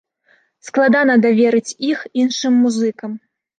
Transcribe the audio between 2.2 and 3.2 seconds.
іншым музыкам.